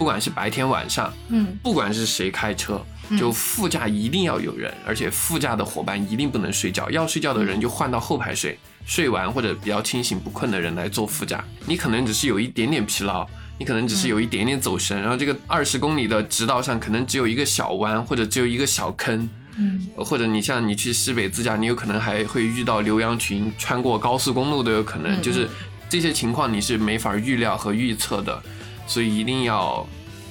[0.00, 1.46] 不管是白天晚上，嗯。
[1.62, 2.82] 不管是谁开车，
[3.18, 11.44] 就副驾一定要有人，而且副驾的伙伴一定不能睡觉，要睡觉的人就换到后排睡，睡完或者比较清醒不困的人来做副驾。
[11.66, 13.26] 你可能只是有一点点疲劳，
[13.58, 19.28] 你可能只是有一点点走神，然后这个二十公里的直道上可能只有一个小弯或者只有一个小坑。
[19.58, 19.86] 嗯。
[19.98, 25.20] 或者你像你去西北自驾，你有可能还会遇到牛羊群，穿过高速公路都有可能，嗯。
[25.20, 25.46] 就是
[25.90, 28.42] 这些情况你是没法预料和预测的，
[28.90, 29.86] 所以一定要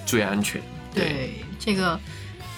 [0.06, 0.62] 注意安全。
[0.94, 1.98] 对，这个。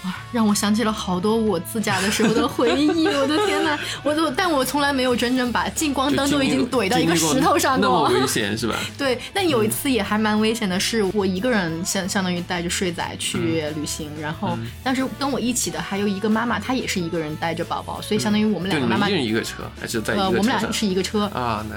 [0.03, 8.19] 哇，让我想起了好多我自驾的时候的回忆，我的天呐， 我都，但我从来没有真正把近光灯都已经怼到一个石头上那么过。
[8.19, 8.75] 危险是吧？
[8.97, 13.37] 对，但有一次也还蛮危险的是，我一个人相相当于带着睡仔去
[13.75, 20.27] 旅行，然后当时跟我一起的还有一个妈妈，她也是一个人带着宝宝，所以相当于我们两个妈妈，一人一个车，还是在一呃？
[20.31, 21.75] 我们俩是一个车，啊，那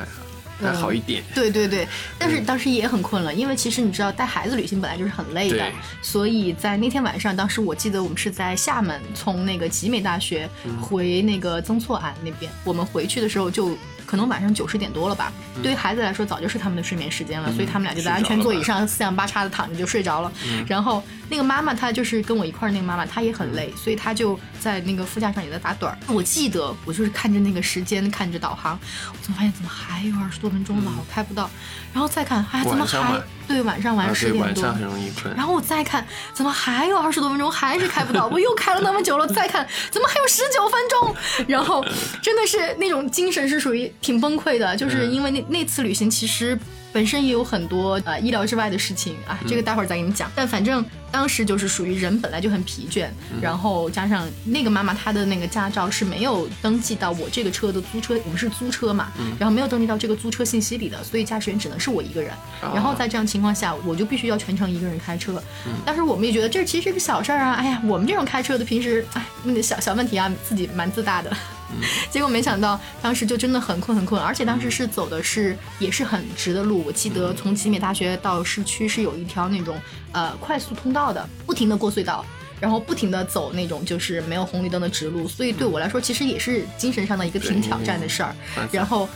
[0.61, 1.23] 还好一点。
[1.35, 1.87] 对对对，
[2.19, 5.65] 但是当时也很困了，因为其实你知道带孩子旅行本来就是很累的，
[6.03, 10.77] 所以在那天晚上，当时我记得我们是在厦门，从那个集美大学嗯。
[10.79, 13.77] 回那个曾厝垵那边，我们回去的时候就。
[14.15, 20.31] 可能晚上九十点多了吧，对于孩子来说早就是他们的睡眠时间了，所以他们俩就在安全座椅上四仰八叉的躺着就睡着了。
[20.69, 25.99] 然后那个妈妈她就是跟我一块儿那个妈妈，她也很累，所以她就在那个副驾上也在打盹儿。
[26.07, 28.79] 我记得我就是看着那个时间，看着导航，
[29.11, 31.51] 我怎么发现怎么还有二十多分钟了，我开不到，
[31.93, 34.63] 然后再看，哎，怎么还对晚上晚上十点多。
[34.63, 35.35] 晚上很容易困。
[35.35, 38.27] 然后我再看，怎么还有二十多分钟，还是开不到？
[38.27, 41.47] 我又开了那么久了，再看，怎么还有十九分钟？
[41.49, 41.85] 然后
[42.23, 46.59] 真的是那种精神是属于挺崩溃的，就是因为那那次旅行其实。
[46.95, 50.31] 本身也有很多呃意料之外的事情啊，这个待会儿再给你们讲。
[50.33, 53.09] 但反正当时就是属于人本来就很疲倦，
[53.43, 59.09] 然后加上那个妈妈她的那个驾照是没有登记到我这个车的租车，我们是租车嘛，
[59.41, 62.33] 然后没有登记到这个租车信息里的，所以驾驶员只能是我一个人。
[62.61, 65.43] 然后在这样情况下，我就必须要全程一个人开车。
[65.85, 71.37] 当时我们也觉得这其实是个小事儿啊，哎呀，我们这种开车的平时哎那个小小问题啊，自己蛮自大的。
[72.11, 76.85] 结果没想到当时就真的很困很困，而且当时是走的是也是很直的路。
[76.85, 79.77] 我记得从集美大学到市区是有一条那种
[80.13, 82.25] 呃快速通道的，不停的过隧道。
[82.61, 88.35] 然后不停的走那种就是没有红绿灯的直路，所以对我来说其实也是精神上的一个挺挑战的事儿。
[88.71, 89.07] 然后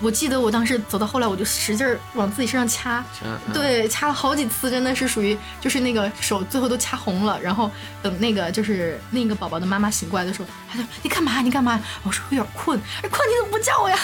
[0.00, 7.40] 我记得我当时走到后来，我就使劲儿往自己身上掐，嗯，对，掐了好几次，真的是属于就是那个手最后都掐红了。
[7.40, 7.70] 然后
[8.02, 11.40] 等那个就是另一个宝宝的妈妈醒过来的时候，她说：“你干嘛？
[11.40, 13.98] 你干嘛？”我说：“我有点困。”哎，困你怎么不叫我呀？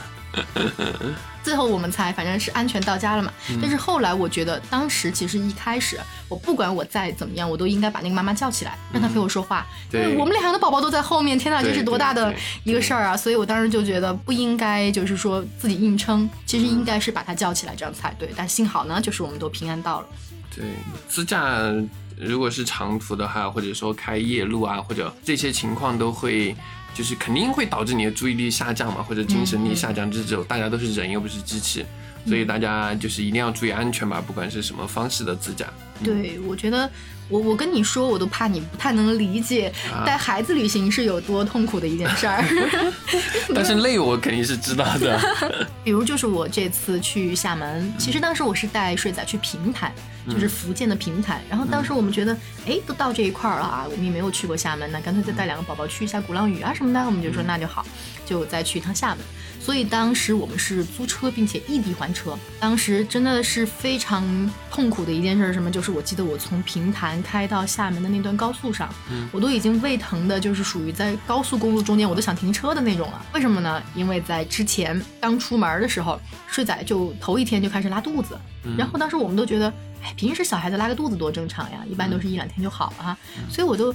[1.42, 3.32] 最后我们才反正是安全到家了嘛。
[3.60, 9.66] 但是后来我觉得，当时其实一开始我不管我再怎么样，我都应该把那个妈妈叫起来，让她陪我说话。
[9.92, 12.32] 因为对我们两个的宝宝都在后面，天哪，这是多大的
[12.64, 13.16] 一个事儿啊！
[13.16, 18.28] 所以我当时就觉得不应该就是说自己硬撑，其实应该是把她叫起来，这样才对。
[18.36, 20.06] 但幸好呢，就是我们都平安到了。
[20.54, 20.64] 对，
[21.08, 21.72] 自驾
[22.18, 26.54] 如果是长途的话，或者说开夜路啊，或者这些情况都会。
[26.94, 31.84] 就是肯定会导致你的注意力下降嘛，或者精神力下降，这种大家都是人又不是机器，
[32.26, 35.66] 所以大家就是一定要注意安全吧，不管是什么方式的自驾。
[36.02, 36.90] 对，我觉得
[37.30, 42.44] 我我跟你说，我都怕你不太能理解啊带孩子旅行是有多痛苦的一件事儿。
[43.54, 45.18] 但是累我肯定是知道的。
[45.84, 49.92] 比如就是我这次去厦门，其实当时我是带睡仔去平潭，
[50.28, 51.40] 就是福建的平潭。
[51.48, 52.36] 然后当时我们觉得，
[52.66, 57.00] 哎，都到这一块儿了啊，我们也没有去过厦门，那干脆再带两个宝宝去一下鼓浪屿啊什么的。
[57.00, 57.86] 我们就说那就好，
[58.26, 59.18] 就再去一趟厦门。
[59.60, 62.36] 所以当时我们是租车，并且异地还车。
[62.58, 65.70] 当时真的是非常痛苦的一件事是什么？
[65.70, 68.88] 就是我记得我从平潭开到厦门的那段高速上，
[69.32, 73.24] 我都已经胃疼的，就是属于在高速公路中间我都想停车的那种了。
[73.34, 73.82] 为什么呢？
[73.94, 78.38] 因为在之前刚出门的时候，睡仔就头一天就开始拉肚子，
[78.76, 83.18] 然后当时我们都觉得，哎，平时小孩子拉个肚子多正常呀，一般都是一两天就好了哈，
[83.50, 83.94] 所以我都。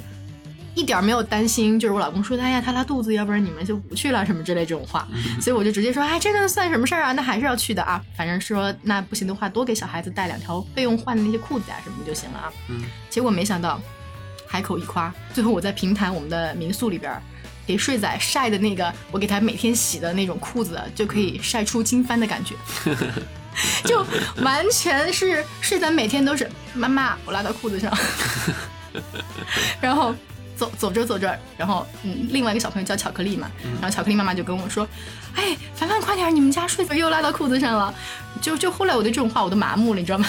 [0.76, 5.08] 一点儿没有担心，就是我老公说，哎呀，他拉肚子，要不然你们就不去了什么之类这种话，
[5.42, 7.14] 所以我就直接说，哎，这个算什么事儿啊？
[7.14, 8.00] 那还是要去的啊。
[8.16, 12.54] 反正说那不行的话，多给小孩子带两条备用换的那些裤子啊什么就行了啊。
[12.70, 13.82] 嗯，结果没想到，
[14.46, 17.22] 海口一夸，最后我在平潭我们的民宿里边儿
[17.66, 22.54] 给睡仔晒的那个，我给他每天洗的那种裤子，就可以晒出经幡的感觉。
[23.86, 24.06] 就
[24.44, 27.90] 完全是睡仔每天都是妈妈，我拉到裤子上，
[29.80, 30.14] 然后
[30.56, 33.50] 走走着走着，然后嗯，另外一个小朋友叫巧克力嘛，
[33.82, 34.88] 然后巧克力妈妈就跟我说，
[35.36, 37.94] 哎，凡凡快点，你们家睡粉又拉到裤子上了。
[38.42, 40.28] 就就后来我对这种话我都麻木了，你知道吗？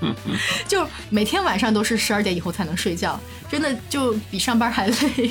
[0.68, 3.18] 就每天晚上都是十二点以后才能睡觉，
[3.50, 5.30] 真的就比上班还累。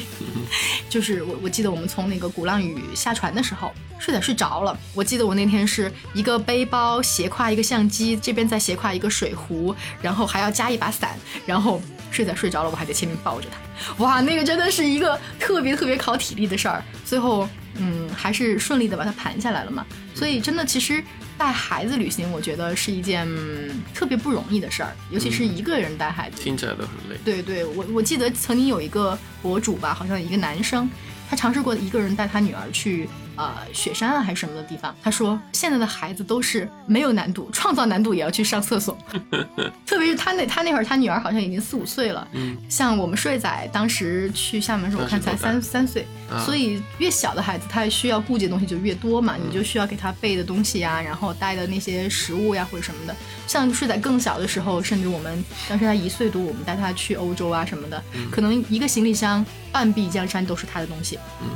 [0.89, 4.75] 就是我我记得我们从那个鼓浪屿下船的时候，睡仔睡着了。
[4.95, 11.79] 我记得我那天是一个背包斜挎一个相机，这边再斜挎一个水壶，然后还要加一把伞，然后
[12.13, 14.03] 睡在睡着了，我还得前面抱着他。
[14.03, 16.83] 哇，那个真的是一个特别特别考体力的事儿。
[17.03, 19.83] 最后，嗯，还是顺利的把它盘下来了嘛。
[20.13, 21.03] 所以真的，其实
[21.37, 26.41] 带孩子旅行，我觉得是一件、嗯特别不容易的事儿，尤其是一个人带孩子。
[26.41, 27.17] 听起来都很累。
[27.25, 30.87] 对对，我我记得曾经有一个博主吧，好像一个男生，
[31.27, 34.95] 他尝试过一个人带他女儿去呃雪山啊还是什么的地方。
[35.01, 38.97] 他说现在的孩子都是没有难度，创造难度也要去上厕所，
[39.85, 46.39] 特别是他那他那会儿他女儿好像已经四五岁了，嗯，像我们睡仔当时去厦门的时候，我看才三三岁，啊。
[46.45, 53.15] 所以越小的孩子他需要顾及的东西就越多嘛，你就需要给他备的东西呀，然后带的那些食物呀或者什么的。
[53.47, 61.19] 像睡仔更小的时候，甚至我们当时他一岁多，我们带他去欧洲啊什么的，可能一个行李箱半壁江山都是他的东西。
[61.41, 61.47] 嗯，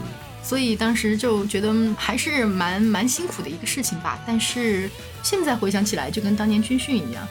[0.48, 4.18] 所以当时就觉得嗯还是蛮蛮辛苦的一个事情吧。
[4.26, 4.90] 但是
[5.22, 7.28] 现在回想起来，就跟当年军训一样，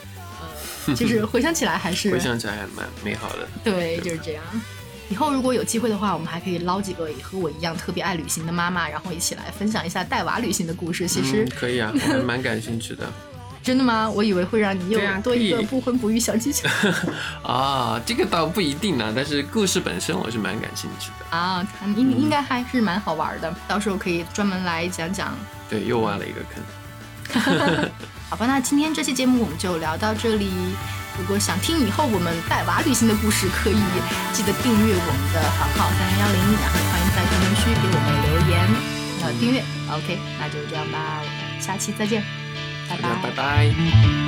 [0.86, 3.48] 呃， 就是回想起来还是回想起来还蛮美好的。
[3.64, 4.44] 对，就是这样。
[5.08, 11.08] 以后如果有机会的话，我们还可以捞几个和我一样特别爱旅行的妈妈，然后一起来分享一下带娃旅行的故事。
[11.08, 13.10] 其实、嗯、可以啊，我还蛮感兴趣的。
[13.66, 14.08] 真的吗？
[14.08, 16.68] 我以为会让你又多一个不婚不育小技巧
[17.42, 21.36] 啊，这个倒不一定呢，但是故事本身我是蛮感兴趣的。
[21.36, 23.52] 啊，应应该还是蛮好玩的。
[23.66, 25.36] 到时候可以专门来讲讲。
[25.68, 27.90] 对，又挖了一个坑。
[28.30, 30.48] 好吧，那今天这期节目我们就聊到这里。
[31.18, 33.82] 如果想听以后我们带娃旅行的故事，可以
[34.32, 38.54] 记得订阅我们的房号三零幺零，然后欢迎在评论区给我们留言，
[39.24, 39.64] 呃，订阅。
[39.90, 42.22] OK，那就这样吧，我们下期再见，
[42.88, 44.25] 大家拜拜。